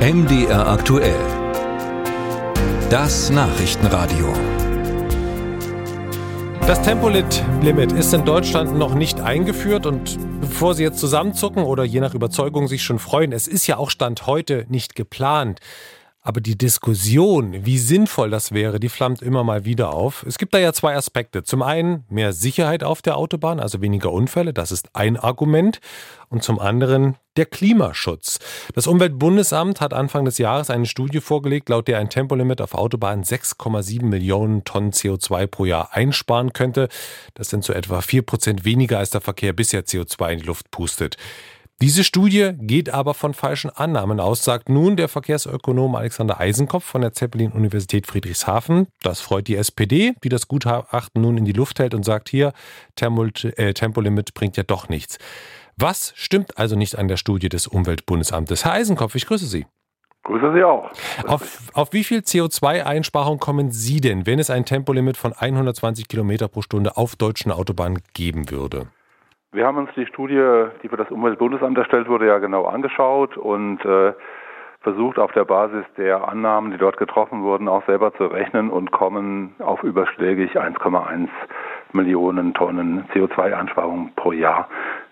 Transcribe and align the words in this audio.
MDR 0.00 0.66
aktuell. 0.66 1.20
Das 2.88 3.28
Nachrichtenradio. 3.28 4.32
Das 6.66 6.80
Tempolimit 6.80 7.92
ist 7.92 8.14
in 8.14 8.24
Deutschland 8.24 8.78
noch 8.78 8.94
nicht 8.94 9.20
eingeführt 9.20 9.84
und 9.84 10.18
bevor 10.40 10.72
Sie 10.72 10.84
jetzt 10.84 11.00
zusammenzucken 11.00 11.64
oder 11.64 11.84
je 11.84 12.00
nach 12.00 12.14
Überzeugung 12.14 12.66
sich 12.66 12.82
schon 12.82 12.98
freuen, 12.98 13.32
es 13.32 13.46
ist 13.46 13.66
ja 13.66 13.76
auch 13.76 13.90
Stand 13.90 14.26
heute 14.26 14.64
nicht 14.70 14.94
geplant. 14.94 15.60
Aber 16.22 16.42
die 16.42 16.58
Diskussion, 16.58 17.64
wie 17.64 17.78
sinnvoll 17.78 18.28
das 18.28 18.52
wäre, 18.52 18.78
die 18.78 18.90
flammt 18.90 19.22
immer 19.22 19.42
mal 19.42 19.64
wieder 19.64 19.94
auf. 19.94 20.22
Es 20.28 20.36
gibt 20.36 20.52
da 20.52 20.58
ja 20.58 20.74
zwei 20.74 20.94
Aspekte. 20.94 21.44
Zum 21.44 21.62
einen 21.62 22.04
mehr 22.10 22.34
Sicherheit 22.34 22.84
auf 22.84 23.00
der 23.00 23.16
Autobahn, 23.16 23.58
also 23.58 23.80
weniger 23.80 24.12
Unfälle, 24.12 24.52
das 24.52 24.70
ist 24.70 24.90
ein 24.94 25.16
Argument. 25.16 25.80
Und 26.28 26.44
zum 26.44 26.60
anderen 26.60 27.16
der 27.36 27.46
Klimaschutz. 27.46 28.38
Das 28.74 28.86
Umweltbundesamt 28.86 29.80
hat 29.80 29.92
Anfang 29.92 30.24
des 30.24 30.38
Jahres 30.38 30.70
eine 30.70 30.86
Studie 30.86 31.20
vorgelegt, 31.20 31.68
laut 31.68 31.88
der 31.88 31.98
ein 31.98 32.08
Tempolimit 32.08 32.60
auf 32.60 32.74
Autobahnen 32.74 33.24
6,7 33.24 34.04
Millionen 34.04 34.62
Tonnen 34.64 34.92
CO2 34.92 35.46
pro 35.48 35.64
Jahr 35.64 35.88
einsparen 35.92 36.52
könnte. 36.52 36.88
Das 37.34 37.48
sind 37.48 37.64
so 37.64 37.72
etwa 37.72 38.00
4 38.00 38.22
Prozent 38.22 38.64
weniger, 38.64 38.98
als 38.98 39.10
der 39.10 39.20
Verkehr 39.20 39.52
bisher 39.52 39.84
CO2 39.84 40.32
in 40.32 40.38
die 40.40 40.46
Luft 40.46 40.70
pustet. 40.70 41.16
Diese 41.82 42.04
Studie 42.04 42.52
geht 42.58 42.90
aber 42.90 43.14
von 43.14 43.32
falschen 43.32 43.70
Annahmen 43.70 44.20
aus, 44.20 44.44
sagt 44.44 44.68
nun 44.68 44.96
der 44.96 45.08
Verkehrsökonom 45.08 45.94
Alexander 45.94 46.38
Eisenkopf 46.38 46.84
von 46.84 47.00
der 47.00 47.14
Zeppelin-Universität 47.14 48.06
Friedrichshafen. 48.06 48.88
Das 49.02 49.22
freut 49.22 49.48
die 49.48 49.56
SPD, 49.56 50.12
die 50.22 50.28
das 50.28 50.46
Gutachten 50.46 51.22
nun 51.22 51.38
in 51.38 51.46
die 51.46 51.52
Luft 51.52 51.78
hält 51.78 51.94
und 51.94 52.04
sagt 52.04 52.28
hier, 52.28 52.52
äh, 53.00 53.72
Tempolimit 53.72 54.34
bringt 54.34 54.58
ja 54.58 54.62
doch 54.62 54.90
nichts. 54.90 55.16
Was 55.78 56.12
stimmt 56.16 56.58
also 56.58 56.76
nicht 56.76 56.98
an 56.98 57.08
der 57.08 57.16
Studie 57.16 57.48
des 57.48 57.66
Umweltbundesamtes? 57.66 58.66
Herr 58.66 58.72
Eisenkopf, 58.72 59.14
ich 59.14 59.24
grüße 59.24 59.46
Sie. 59.46 59.64
Grüße 60.24 60.52
Sie 60.54 60.62
auch. 60.62 60.90
Auf, 61.26 61.70
auf 61.72 61.94
wie 61.94 62.04
viel 62.04 62.18
CO2-Einsparung 62.18 63.38
kommen 63.38 63.70
Sie 63.70 64.02
denn, 64.02 64.26
wenn 64.26 64.38
es 64.38 64.50
ein 64.50 64.66
Tempolimit 64.66 65.16
von 65.16 65.32
120 65.32 66.08
Kilometer 66.08 66.48
pro 66.48 66.60
Stunde 66.60 66.98
auf 66.98 67.16
deutschen 67.16 67.50
Autobahnen 67.50 68.02
geben 68.12 68.50
würde? 68.50 68.88
Wir 69.52 69.66
haben 69.66 69.78
uns 69.78 69.90
die 69.96 70.06
Studie, 70.06 70.68
die 70.80 70.88
für 70.88 70.96
das 70.96 71.10
Umweltbundesamt 71.10 71.76
erstellt 71.76 72.08
wurde, 72.08 72.28
ja 72.28 72.38
genau 72.38 72.66
angeschaut 72.66 73.36
und 73.36 73.84
äh, 73.84 74.12
versucht 74.80 75.18
auf 75.18 75.32
der 75.32 75.44
Basis 75.44 75.84
der 75.96 76.28
Annahmen, 76.28 76.70
die 76.70 76.78
dort 76.78 76.96
getroffen 76.98 77.42
wurden, 77.42 77.66
auch 77.66 77.84
selber 77.84 78.14
zu 78.14 78.26
rechnen 78.26 78.70
und 78.70 78.92
kommen 78.92 79.56
auf 79.58 79.82
überschlägig 79.82 80.56
1,1 80.56 81.28
Millionen 81.92 82.54
Tonnen 82.54 83.06
CO2-Einsparung 83.12 84.12
pro 84.14 84.30
Jahr, 84.30 84.68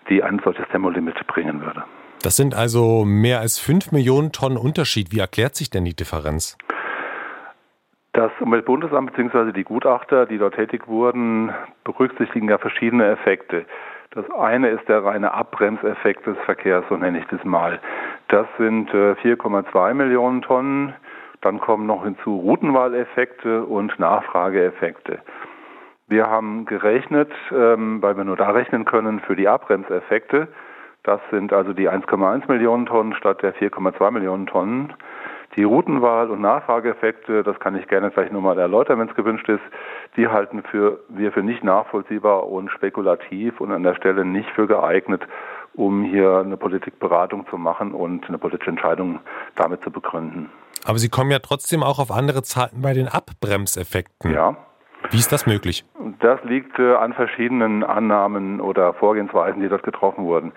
die 0.07 0.23
ein 0.23 0.39
solches 0.41 0.65
Tempolimit 0.69 1.15
bringen 1.27 1.61
würde. 1.61 1.83
Das 2.23 2.37
sind 2.37 2.55
also 2.55 3.03
mehr 3.03 3.41
als 3.41 3.59
5 3.59 3.91
Millionen 3.91 4.31
Tonnen 4.31 4.57
Unterschied. 4.57 5.11
Wie 5.11 5.19
erklärt 5.19 5.55
sich 5.55 5.69
denn 5.69 5.83
die 5.83 5.97
Differenz? 5.97 6.57
Das 8.13 8.31
Umweltbundesamt 8.39 9.13
bzw. 9.13 9.51
die 9.51 9.65
Gutachter, 9.65 10.25
die 10.25 10.37
dort 10.37 10.55
tätig 10.55 10.87
wurden, 10.87 11.53
berücksichtigen 11.83 12.47
ja 12.47 12.57
verschiedene 12.57 13.05
Effekte. 13.05 13.65
Das 14.11 14.25
eine 14.31 14.69
ist 14.69 14.89
der 14.89 15.03
reine 15.03 15.33
Abbremseffekt 15.33 16.25
des 16.25 16.37
Verkehrs, 16.39 16.83
so 16.89 16.97
nenne 16.97 17.19
ich 17.19 17.27
das 17.27 17.43
mal. 17.43 17.79
Das 18.29 18.47
sind 18.57 18.89
4,2 18.89 19.89
äh, 19.89 19.93
Millionen 19.93 20.41
Tonnen. 20.41 20.95
Dann 21.41 21.59
kommen 21.59 21.85
noch 21.85 22.03
hinzu 22.03 22.37
Routenwahleffekte 22.37 23.63
und 23.63 23.97
Nachfrageeffekte. 23.99 25.19
Wir 26.07 26.25
haben 26.25 26.65
gerechnet, 26.65 27.31
ähm, 27.51 28.01
weil 28.01 28.17
wir 28.17 28.23
nur 28.23 28.35
da 28.35 28.49
rechnen 28.49 28.85
können, 28.85 29.19
für 29.19 29.35
die 29.35 29.47
Abbremseffekte. 29.47 30.47
Das 31.03 31.21
sind 31.29 31.53
also 31.53 31.73
die 31.73 31.87
1,1 31.87 32.47
Millionen 32.51 32.87
Tonnen 32.87 33.13
statt 33.13 33.43
der 33.43 33.53
4,2 33.53 34.09
Millionen 34.09 34.47
Tonnen. 34.47 34.93
Die 35.55 35.63
Routenwahl 35.63 36.29
und 36.29 36.41
Nachfrageeffekte, 36.41 37.43
das 37.43 37.59
kann 37.59 37.75
ich 37.75 37.87
gerne 37.87 38.11
gleich 38.11 38.31
nochmal 38.31 38.57
erläutern, 38.59 38.99
wenn 38.99 39.09
es 39.09 39.15
gewünscht 39.15 39.49
ist, 39.49 39.63
die 40.15 40.27
halten 40.27 40.63
für, 40.63 40.99
wir 41.09 41.31
für 41.31 41.41
nicht 41.41 41.63
nachvollziehbar 41.63 42.47
und 42.47 42.69
spekulativ 42.69 43.59
und 43.59 43.71
an 43.71 43.83
der 43.83 43.95
Stelle 43.95 44.25
nicht 44.25 44.49
für 44.51 44.67
geeignet, 44.67 45.23
um 45.73 46.03
hier 46.03 46.39
eine 46.39 46.57
Politikberatung 46.57 47.47
zu 47.49 47.57
machen 47.57 47.93
und 47.93 48.27
eine 48.27 48.37
politische 48.37 48.69
Entscheidung 48.69 49.19
damit 49.55 49.83
zu 49.83 49.91
begründen. 49.91 50.51
Aber 50.85 50.97
Sie 50.99 51.09
kommen 51.09 51.31
ja 51.31 51.39
trotzdem 51.39 51.83
auch 51.83 51.99
auf 51.99 52.11
andere 52.11 52.43
Zahlen 52.43 52.81
bei 52.81 52.93
den 52.93 53.07
Abbremseffekten. 53.07 54.31
Ja. 54.31 54.55
Wie 55.11 55.17
ist 55.17 55.31
das 55.31 55.45
möglich? 55.45 55.85
Das 56.19 56.43
liegt 56.43 56.77
äh, 56.77 56.95
an 56.95 57.13
verschiedenen 57.13 57.83
Annahmen 57.83 58.61
oder 58.61 58.93
Vorgehensweisen, 58.93 59.61
die 59.61 59.69
dort 59.69 59.83
getroffen 59.83 60.25
wurden. 60.25 60.51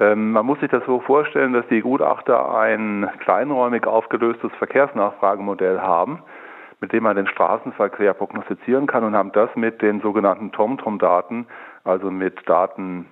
Ähm, 0.00 0.32
man 0.32 0.46
muss 0.46 0.60
sich 0.60 0.70
das 0.70 0.84
so 0.86 1.00
vorstellen, 1.00 1.52
dass 1.52 1.66
die 1.68 1.80
Gutachter 1.80 2.54
ein 2.56 3.08
kleinräumig 3.20 3.86
aufgelöstes 3.86 4.50
Verkehrsnachfragemodell 4.58 5.80
haben, 5.80 6.22
mit 6.80 6.92
dem 6.92 7.04
man 7.04 7.16
den 7.16 7.26
Straßenverkehr 7.26 8.14
prognostizieren 8.14 8.86
kann 8.86 9.04
und 9.04 9.14
haben 9.14 9.32
das 9.32 9.50
mit 9.54 9.82
den 9.82 10.00
sogenannten 10.00 10.52
TomTom-Daten, 10.52 11.46
also 11.84 12.10
mit 12.10 12.48
Daten 12.48 13.06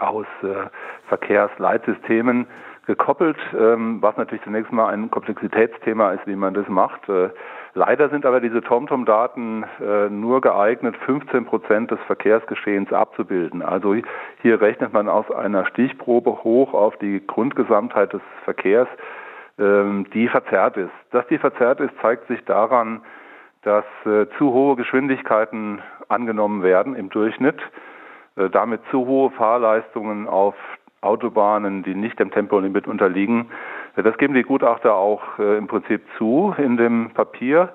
aus 0.00 0.26
äh, 0.42 0.68
Verkehrsleitsystemen 1.08 2.46
gekoppelt, 2.88 3.36
ähm, 3.56 3.98
was 4.00 4.16
natürlich 4.16 4.42
zunächst 4.44 4.72
mal 4.72 4.88
ein 4.88 5.10
Komplexitätsthema 5.10 6.12
ist, 6.12 6.26
wie 6.26 6.36
man 6.36 6.54
das 6.54 6.66
macht. 6.68 7.06
Äh, 7.06 7.28
leider 7.74 8.08
sind 8.08 8.24
aber 8.24 8.40
diese 8.40 8.62
TomTom-Daten 8.62 9.66
äh, 9.78 10.08
nur 10.08 10.40
geeignet, 10.40 10.96
15 11.04 11.44
Prozent 11.44 11.90
des 11.90 12.00
Verkehrsgeschehens 12.06 12.90
abzubilden. 12.90 13.60
Also 13.60 13.94
hier 14.40 14.60
rechnet 14.62 14.94
man 14.94 15.06
aus 15.06 15.30
einer 15.30 15.66
Stichprobe 15.66 16.42
hoch 16.42 16.72
auf 16.72 16.96
die 16.96 17.24
Grundgesamtheit 17.26 18.14
des 18.14 18.22
Verkehrs, 18.44 18.88
ähm, 19.58 20.06
die 20.14 20.26
verzerrt 20.26 20.78
ist. 20.78 20.92
Dass 21.10 21.26
die 21.26 21.38
verzerrt 21.38 21.80
ist, 21.80 21.92
zeigt 22.00 22.26
sich 22.26 22.42
daran, 22.46 23.02
dass 23.64 23.84
äh, 24.06 24.26
zu 24.38 24.50
hohe 24.54 24.76
Geschwindigkeiten 24.76 25.82
angenommen 26.08 26.62
werden 26.62 26.96
im 26.96 27.10
Durchschnitt 27.10 27.60
damit 28.52 28.80
zu 28.92 29.04
hohe 29.04 29.30
Fahrleistungen 29.32 30.28
auf 30.28 30.54
Autobahnen, 31.00 31.82
die 31.82 31.94
nicht 31.94 32.18
dem 32.18 32.30
Tempolimit 32.30 32.86
unterliegen. 32.86 33.50
Das 33.96 34.16
geben 34.18 34.34
die 34.34 34.42
Gutachter 34.42 34.94
auch 34.94 35.38
äh, 35.38 35.56
im 35.56 35.66
Prinzip 35.66 36.02
zu 36.16 36.54
in 36.58 36.76
dem 36.76 37.10
Papier. 37.10 37.72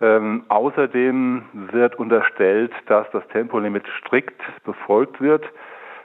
Ähm, 0.00 0.44
außerdem 0.48 1.42
wird 1.72 1.96
unterstellt, 1.96 2.72
dass 2.86 3.10
das 3.10 3.26
Tempolimit 3.28 3.84
strikt 3.98 4.40
befolgt 4.64 5.20
wird. 5.20 5.44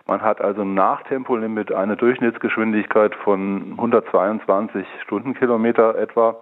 Man 0.08 0.22
hat 0.22 0.42
also 0.42 0.64
nach 0.64 1.04
Tempolimit 1.04 1.72
eine 1.72 1.96
Durchschnittsgeschwindigkeit 1.96 3.16
von 3.16 3.74
122 3.78 4.86
Stundenkilometer 5.04 5.96
etwa. 5.96 6.38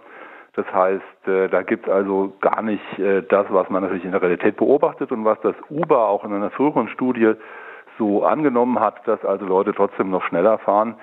Das 0.53 0.66
heißt, 0.74 1.28
äh, 1.28 1.48
da 1.48 1.62
gibt 1.62 1.88
es 1.88 1.94
also 1.94 2.34
gar 2.42 2.62
nicht 2.62 3.00
äh, 3.00 3.22
das, 3.24 3.46
was 3.50 3.70
man 3.70 3.84
natürlich 3.84 4.06
in 4.06 4.12
der 4.12 4.22
Realität 4.22 4.58
beobachtet 4.58 5.12
und 5.12 5.26
was 5.26 5.40
das 5.42 5.56
Uber 5.70 6.08
auch 6.08 6.26
in 6.26 6.34
einer 6.34 6.50
früheren 6.50 6.90
Studie 6.90 7.34
so 7.97 8.24
angenommen 8.24 8.79
hat, 8.79 9.07
dass 9.07 9.24
also 9.25 9.46
Leute 9.46 9.74
trotzdem 9.74 10.09
noch 10.09 10.24
schneller 10.24 10.57
fahren. 10.59 10.96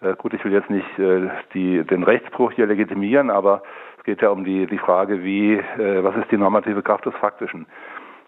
Äh, 0.00 0.14
gut, 0.16 0.34
ich 0.34 0.44
will 0.44 0.52
jetzt 0.52 0.70
nicht 0.70 0.98
äh, 0.98 1.28
die, 1.54 1.84
den 1.84 2.02
Rechtsbruch 2.02 2.52
hier 2.52 2.66
legitimieren, 2.66 3.30
aber 3.30 3.62
es 3.98 4.04
geht 4.04 4.22
ja 4.22 4.30
um 4.30 4.44
die, 4.44 4.66
die 4.66 4.78
Frage, 4.78 5.22
wie, 5.22 5.54
äh, 5.54 6.02
was 6.02 6.16
ist 6.16 6.30
die 6.30 6.36
normative 6.36 6.82
Kraft 6.82 7.06
des 7.06 7.14
Faktischen. 7.14 7.66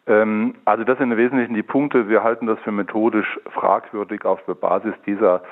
Ähm, 0.06 0.54
also 0.64 0.84
das 0.84 0.98
sind 0.98 1.10
im 1.10 1.18
Wesentlichen 1.18 1.54
die 1.54 1.62
Punkte. 1.62 2.08
Wir 2.08 2.22
halten 2.22 2.46
das 2.46 2.58
für 2.60 2.72
methodisch 2.72 3.40
fragwürdig 3.50 4.24
auf 4.24 4.40
der 4.46 4.54
Basis 4.54 4.94
dieser 5.06 5.42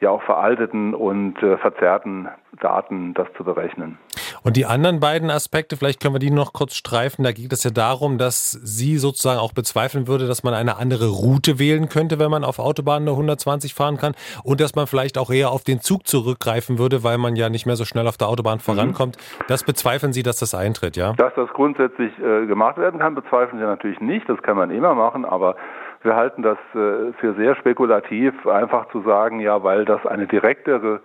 ja 0.00 0.10
auch 0.10 0.22
veralteten 0.22 0.94
und 0.94 1.42
äh, 1.42 1.56
verzerrten 1.58 2.28
Daten 2.60 3.14
das 3.14 3.28
zu 3.36 3.44
berechnen. 3.44 3.98
Und 4.42 4.56
die 4.56 4.66
anderen 4.66 5.00
beiden 5.00 5.30
Aspekte, 5.30 5.76
vielleicht 5.76 6.00
können 6.00 6.14
wir 6.14 6.18
die 6.18 6.30
noch 6.30 6.52
kurz 6.52 6.74
streifen. 6.74 7.24
Da 7.24 7.32
geht 7.32 7.52
es 7.52 7.64
ja 7.64 7.70
darum, 7.70 8.18
dass 8.18 8.52
sie 8.52 8.96
sozusagen 8.96 9.38
auch 9.38 9.52
bezweifeln 9.52 10.08
würde, 10.08 10.26
dass 10.26 10.42
man 10.42 10.54
eine 10.54 10.76
andere 10.78 11.08
Route 11.08 11.58
wählen 11.58 11.88
könnte, 11.88 12.18
wenn 12.18 12.30
man 12.30 12.44
auf 12.44 12.58
Autobahnen 12.58 13.04
nur 13.04 13.14
120 13.14 13.74
fahren 13.74 13.96
kann. 13.96 14.14
Und 14.44 14.60
dass 14.60 14.74
man 14.74 14.86
vielleicht 14.86 15.18
auch 15.18 15.30
eher 15.30 15.50
auf 15.50 15.64
den 15.64 15.80
Zug 15.80 16.06
zurückgreifen 16.06 16.78
würde, 16.78 17.04
weil 17.04 17.18
man 17.18 17.36
ja 17.36 17.48
nicht 17.48 17.66
mehr 17.66 17.76
so 17.76 17.84
schnell 17.84 18.06
auf 18.06 18.16
der 18.16 18.28
Autobahn 18.28 18.58
mhm. 18.58 18.60
vorankommt. 18.60 19.16
Mhm. 19.16 19.44
Das 19.48 19.64
bezweifeln 19.64 20.12
Sie, 20.12 20.22
dass 20.22 20.38
das 20.38 20.54
eintritt, 20.54 20.96
ja? 20.96 21.12
Dass 21.14 21.34
das 21.34 21.50
grundsätzlich 21.50 22.12
äh, 22.18 22.46
gemacht 22.46 22.78
werden 22.78 23.00
kann, 23.00 23.14
bezweifeln 23.14 23.58
Sie 23.58 23.64
natürlich 23.64 24.00
nicht. 24.00 24.28
Das 24.28 24.40
kann 24.42 24.56
man 24.56 24.70
immer 24.70 24.94
machen, 24.94 25.24
aber 25.24 25.56
wir 26.02 26.16
halten 26.16 26.42
das 26.42 26.58
äh, 26.74 27.12
für 27.18 27.34
sehr 27.36 27.54
spekulativ, 27.56 28.46
einfach 28.46 28.88
zu 28.88 29.02
sagen, 29.02 29.40
ja, 29.40 29.62
weil 29.62 29.84
das 29.84 30.04
eine 30.06 30.26
direktere 30.26 31.00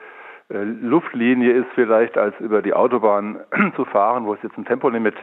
äh, 0.50 0.58
Luftlinie 0.58 1.52
ist 1.52 1.68
vielleicht 1.76 2.18
als 2.18 2.40
über 2.40 2.62
die 2.62 2.74
Autobahn 2.74 3.40
zu 3.76 3.86
fahren, 3.86 4.26
wo 4.26 4.34
es 4.34 4.44
jetzt 4.44 4.58
ein 4.58 4.66
Tempolimit 4.66 5.16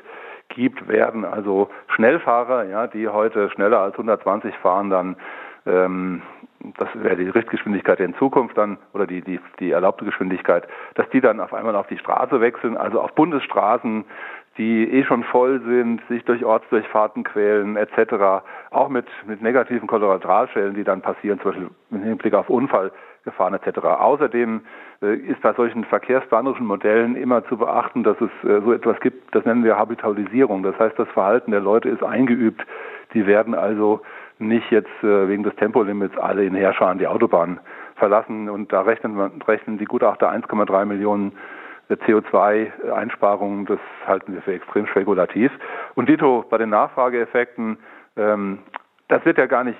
gibt, 0.48 0.88
werden 0.88 1.24
also 1.24 1.70
Schnellfahrer, 1.88 2.64
ja, 2.64 2.86
die 2.86 3.08
heute 3.08 3.50
schneller 3.50 3.80
als 3.80 3.94
120 3.94 4.54
fahren, 4.56 4.90
dann 4.90 5.16
ähm, 5.64 6.22
das 6.78 6.88
wäre 6.94 7.16
die 7.16 7.28
Richtgeschwindigkeit 7.28 8.00
in 8.00 8.14
Zukunft 8.16 8.56
dann 8.56 8.78
oder 8.92 9.06
die, 9.06 9.20
die, 9.22 9.40
die 9.58 9.72
erlaubte 9.72 10.04
Geschwindigkeit, 10.04 10.66
dass 10.94 11.08
die 11.10 11.20
dann 11.20 11.40
auf 11.40 11.52
einmal 11.52 11.74
auf 11.76 11.86
die 11.88 11.98
Straße 11.98 12.40
wechseln, 12.40 12.76
also 12.76 13.00
auf 13.00 13.14
Bundesstraßen 13.14 14.04
die 14.58 14.84
eh 14.84 15.04
schon 15.04 15.24
voll 15.24 15.60
sind, 15.62 16.02
sich 16.08 16.24
durch 16.24 16.44
Ortsdurchfahrten 16.44 17.24
quälen 17.24 17.76
etc., 17.76 18.44
auch 18.70 18.88
mit, 18.88 19.06
mit 19.26 19.40
negativen 19.40 19.88
Kollateralschäden, 19.88 20.74
die 20.74 20.84
dann 20.84 21.00
passieren, 21.00 21.40
zum 21.40 21.52
Beispiel 21.52 21.70
im 21.90 22.02
Hinblick 22.02 22.34
auf 22.34 22.50
Unfall, 22.50 22.92
gefahren 23.24 23.54
etc. 23.54 23.78
Außerdem 23.78 24.62
äh, 25.00 25.14
ist 25.14 25.40
bei 25.42 25.52
solchen 25.54 25.84
verkehrsplanerischen 25.84 26.66
Modellen 26.66 27.16
immer 27.16 27.44
zu 27.46 27.56
beachten, 27.56 28.02
dass 28.02 28.16
es 28.20 28.30
äh, 28.48 28.60
so 28.60 28.72
etwas 28.72 28.98
gibt, 29.00 29.34
das 29.34 29.44
nennen 29.44 29.64
wir 29.64 29.78
Habitualisierung. 29.78 30.62
Das 30.62 30.78
heißt, 30.78 30.98
das 30.98 31.08
Verhalten 31.10 31.52
der 31.52 31.60
Leute 31.60 31.88
ist 31.88 32.02
eingeübt. 32.02 32.66
Die 33.14 33.26
werden 33.26 33.54
also 33.54 34.00
nicht 34.38 34.70
jetzt 34.70 34.90
äh, 35.02 35.28
wegen 35.28 35.44
des 35.44 35.54
Tempolimits 35.56 36.16
alle 36.18 36.44
in 36.44 36.54
Heerscharen 36.54 36.98
die 36.98 37.06
Autobahn 37.06 37.60
verlassen. 37.94 38.48
Und 38.48 38.72
da 38.72 38.82
rechnen, 38.82 39.18
rechnen 39.46 39.78
die 39.78 39.84
Gutachter 39.84 40.32
1,3 40.32 40.84
Millionen 40.84 41.32
CO2-Einsparungen. 41.94 43.66
Das 43.66 43.78
halten 44.06 44.34
wir 44.34 44.42
für 44.42 44.54
extrem 44.54 44.86
spekulativ. 44.86 45.50
Und 45.94 46.08
Dito, 46.08 46.44
bei 46.48 46.58
den 46.58 46.70
Nachfrageeffekten, 46.70 47.78
ähm, 48.16 48.58
das 49.08 49.24
wird 49.24 49.38
ja 49.38 49.46
gar 49.46 49.64
nicht 49.64 49.78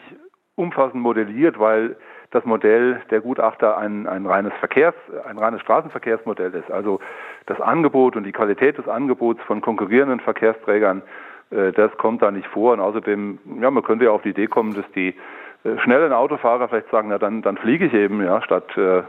umfassend 0.54 1.02
modelliert, 1.02 1.58
weil 1.58 1.96
das 2.30 2.44
Modell 2.44 3.00
der 3.10 3.20
Gutachter 3.20 3.76
ein, 3.76 4.06
ein 4.06 4.26
reines 4.26 4.52
Verkehrs, 4.54 4.94
ein 5.28 5.38
reines 5.38 5.60
Straßenverkehrsmodell 5.62 6.54
ist. 6.54 6.70
Also 6.70 7.00
das 7.46 7.60
Angebot 7.60 8.16
und 8.16 8.24
die 8.24 8.32
Qualität 8.32 8.78
des 8.78 8.88
Angebots 8.88 9.40
von 9.42 9.60
konkurrierenden 9.60 10.20
Verkehrsträgern, 10.20 11.02
äh, 11.50 11.72
das 11.72 11.96
kommt 11.98 12.22
da 12.22 12.30
nicht 12.30 12.46
vor. 12.48 12.72
Und 12.72 12.80
außerdem, 12.80 13.38
ja, 13.60 13.70
man 13.70 13.82
könnte 13.82 14.06
ja 14.06 14.10
auf 14.10 14.22
die 14.22 14.30
Idee 14.30 14.46
kommen, 14.46 14.74
dass 14.74 14.90
die 14.92 15.14
äh, 15.64 15.78
schnellen 15.78 16.12
Autofahrer 16.12 16.68
vielleicht 16.68 16.90
sagen, 16.90 17.08
na 17.10 17.18
dann, 17.18 17.42
dann 17.42 17.58
fliege 17.58 17.86
ich 17.86 17.94
eben, 17.94 18.22
ja, 18.24 18.42
statt, 18.42 18.76
äh, 18.76 19.02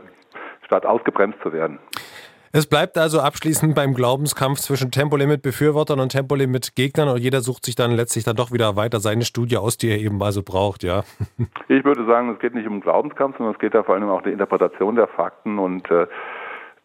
statt 0.65 0.85
ausgebremst 0.85 1.39
zu 1.41 1.53
werden. 1.53 1.79
Es 2.55 2.67
bleibt 2.67 3.00
also 3.00 3.19
abschließend 3.19 3.73
beim 3.73 3.95
Glaubenskampf 3.95 4.59
zwischen 4.59 4.91
Tempolimit-Befürwortern 4.91 6.00
und 6.00 6.09
Tempolimit-Gegnern 6.09 7.09
und 7.09 7.17
jeder 7.17 7.41
sucht 7.41 7.65
sich 7.65 7.73
dann 7.73 7.89
letztlich 7.89 8.25
dann 8.25 8.35
doch 8.35 8.51
wieder 8.51 8.75
weiter 8.75 9.00
seine 9.00 9.25
Studie 9.25 9.57
aus, 9.57 9.77
die 9.77 9.89
er 9.89 9.97
eben 9.97 10.21
also 10.21 10.44
braucht, 10.44 10.83
ja. 10.83 11.01
Ich 11.67 11.83
würde 11.83 12.05
sagen, 12.05 12.31
es 12.31 12.38
geht 12.38 12.53
nicht 12.53 12.67
um 12.67 12.79
Glaubenskampf, 12.79 13.38
sondern 13.38 13.55
es 13.55 13.59
geht 13.59 13.73
da 13.73 13.81
vor 13.81 13.95
allem 13.95 14.07
auch 14.07 14.19
um 14.19 14.23
die 14.23 14.29
Interpretation 14.29 14.95
der 14.95 15.07
Fakten 15.07 15.57
und 15.57 15.89
äh, 15.89 16.05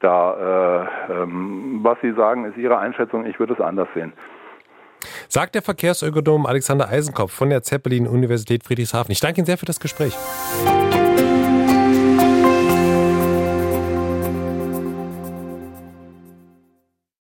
da, 0.01 0.87
äh, 1.11 1.13
ähm, 1.13 1.81
was 1.83 1.99
Sie 2.01 2.15
sagen, 2.15 2.47
ist 2.47 2.57
Ihre 2.57 2.79
Einschätzung, 2.79 3.27
ich 3.27 3.39
würde 3.39 3.53
es 3.53 3.61
anders 3.61 3.89
sehen. 3.95 4.15
Sagt 5.29 5.55
der 5.55 5.61
Verkehrsökonom 5.61 6.47
Alexander 6.47 6.89
Eisenkopf 6.89 7.33
von 7.33 7.51
der 7.51 7.63
Zeppelin-Universität 7.63 8.65
Friedrichshafen. 8.65 9.13
Ich 9.13 9.21
danke 9.21 9.41
Ihnen 9.41 9.47
sehr 9.47 9.59
für 9.59 9.67
das 9.67 9.81
Gespräch. 9.81 10.17